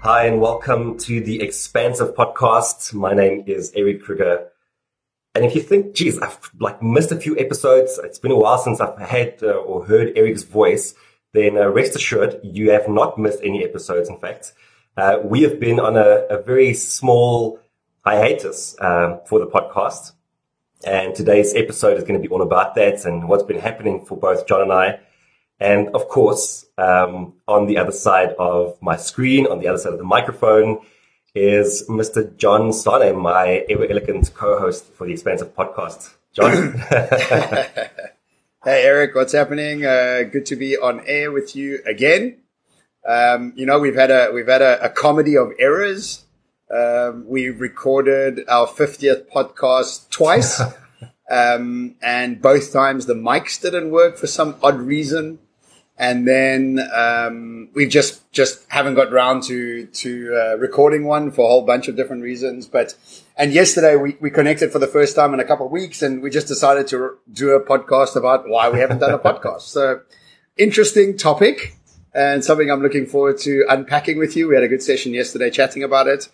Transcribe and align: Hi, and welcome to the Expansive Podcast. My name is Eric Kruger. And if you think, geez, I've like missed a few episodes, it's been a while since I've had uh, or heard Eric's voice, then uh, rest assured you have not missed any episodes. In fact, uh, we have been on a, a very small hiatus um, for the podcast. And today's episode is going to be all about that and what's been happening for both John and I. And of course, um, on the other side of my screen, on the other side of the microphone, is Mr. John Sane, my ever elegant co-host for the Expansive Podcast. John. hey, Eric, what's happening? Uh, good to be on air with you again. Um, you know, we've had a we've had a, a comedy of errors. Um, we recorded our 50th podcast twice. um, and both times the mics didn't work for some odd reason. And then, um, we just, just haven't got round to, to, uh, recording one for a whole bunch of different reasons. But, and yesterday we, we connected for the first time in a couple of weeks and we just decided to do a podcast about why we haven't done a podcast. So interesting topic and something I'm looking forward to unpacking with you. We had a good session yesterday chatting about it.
Hi, 0.00 0.26
and 0.26 0.40
welcome 0.40 0.98
to 0.98 1.20
the 1.20 1.42
Expansive 1.42 2.14
Podcast. 2.14 2.94
My 2.94 3.12
name 3.12 3.44
is 3.46 3.72
Eric 3.74 4.02
Kruger. 4.02 4.48
And 5.34 5.44
if 5.44 5.54
you 5.54 5.60
think, 5.60 5.94
geez, 5.94 6.18
I've 6.18 6.50
like 6.60 6.82
missed 6.82 7.10
a 7.10 7.16
few 7.16 7.36
episodes, 7.38 7.98
it's 8.04 8.18
been 8.18 8.30
a 8.30 8.36
while 8.36 8.58
since 8.58 8.80
I've 8.80 8.98
had 8.98 9.42
uh, 9.42 9.52
or 9.52 9.84
heard 9.84 10.16
Eric's 10.16 10.44
voice, 10.44 10.94
then 11.32 11.56
uh, 11.56 11.68
rest 11.68 11.96
assured 11.96 12.38
you 12.44 12.70
have 12.70 12.88
not 12.88 13.18
missed 13.18 13.40
any 13.42 13.64
episodes. 13.64 14.08
In 14.08 14.18
fact, 14.18 14.52
uh, 14.96 15.18
we 15.24 15.42
have 15.42 15.58
been 15.58 15.80
on 15.80 15.96
a, 15.96 16.26
a 16.30 16.40
very 16.42 16.72
small 16.74 17.58
hiatus 18.04 18.76
um, 18.80 19.20
for 19.26 19.40
the 19.40 19.46
podcast. 19.46 20.12
And 20.84 21.14
today's 21.14 21.54
episode 21.54 21.96
is 21.96 22.04
going 22.04 22.20
to 22.20 22.28
be 22.28 22.32
all 22.32 22.42
about 22.42 22.74
that 22.76 23.04
and 23.06 23.28
what's 23.28 23.42
been 23.42 23.58
happening 23.58 24.04
for 24.04 24.16
both 24.16 24.46
John 24.46 24.62
and 24.62 24.72
I. 24.72 25.00
And 25.58 25.88
of 25.88 26.08
course, 26.08 26.66
um, 26.76 27.34
on 27.48 27.66
the 27.66 27.78
other 27.78 27.92
side 27.92 28.30
of 28.38 28.76
my 28.82 28.96
screen, 28.96 29.46
on 29.46 29.60
the 29.60 29.68
other 29.68 29.78
side 29.78 29.92
of 29.92 29.98
the 29.98 30.04
microphone, 30.04 30.80
is 31.34 31.84
Mr. 31.88 32.34
John 32.36 32.72
Sane, 32.72 33.18
my 33.18 33.64
ever 33.68 33.86
elegant 33.88 34.32
co-host 34.34 34.86
for 34.94 35.06
the 35.06 35.12
Expansive 35.12 35.54
Podcast. 35.54 36.14
John. 36.32 36.72
hey, 36.90 37.88
Eric, 38.64 39.14
what's 39.14 39.32
happening? 39.32 39.84
Uh, 39.84 40.22
good 40.30 40.46
to 40.46 40.56
be 40.56 40.76
on 40.76 41.02
air 41.06 41.32
with 41.32 41.54
you 41.56 41.80
again. 41.86 42.38
Um, 43.06 43.52
you 43.54 43.66
know, 43.66 43.78
we've 43.78 43.94
had 43.94 44.10
a 44.10 44.30
we've 44.34 44.48
had 44.48 44.62
a, 44.62 44.84
a 44.84 44.88
comedy 44.88 45.36
of 45.36 45.52
errors. 45.58 46.24
Um, 46.70 47.24
we 47.28 47.48
recorded 47.48 48.40
our 48.48 48.66
50th 48.66 49.30
podcast 49.30 50.10
twice. 50.10 50.60
um, 51.30 51.94
and 52.02 52.42
both 52.42 52.72
times 52.72 53.06
the 53.06 53.14
mics 53.14 53.60
didn't 53.60 53.90
work 53.90 54.18
for 54.18 54.26
some 54.26 54.56
odd 54.62 54.80
reason. 54.80 55.38
And 55.98 56.28
then, 56.28 56.78
um, 56.94 57.70
we 57.74 57.86
just, 57.86 58.30
just 58.32 58.66
haven't 58.68 58.94
got 58.94 59.10
round 59.12 59.42
to, 59.44 59.86
to, 59.86 60.36
uh, 60.36 60.56
recording 60.58 61.04
one 61.04 61.30
for 61.30 61.46
a 61.46 61.48
whole 61.48 61.64
bunch 61.64 61.88
of 61.88 61.96
different 61.96 62.22
reasons. 62.22 62.66
But, 62.66 62.94
and 63.36 63.52
yesterday 63.52 63.96
we, 63.96 64.16
we 64.20 64.30
connected 64.30 64.72
for 64.72 64.78
the 64.78 64.86
first 64.86 65.16
time 65.16 65.32
in 65.32 65.40
a 65.40 65.44
couple 65.44 65.66
of 65.66 65.72
weeks 65.72 66.02
and 66.02 66.22
we 66.22 66.30
just 66.30 66.48
decided 66.48 66.86
to 66.88 67.16
do 67.32 67.50
a 67.50 67.64
podcast 67.64 68.14
about 68.14 68.48
why 68.48 68.68
we 68.68 68.78
haven't 68.78 68.98
done 68.98 69.12
a 69.12 69.18
podcast. 69.18 69.62
So 69.62 70.00
interesting 70.58 71.16
topic 71.16 71.76
and 72.14 72.44
something 72.44 72.70
I'm 72.70 72.82
looking 72.82 73.06
forward 73.06 73.38
to 73.40 73.64
unpacking 73.68 74.18
with 74.18 74.36
you. 74.36 74.48
We 74.48 74.54
had 74.54 74.64
a 74.64 74.68
good 74.68 74.82
session 74.82 75.12
yesterday 75.12 75.50
chatting 75.50 75.82
about 75.82 76.08
it. 76.08 76.28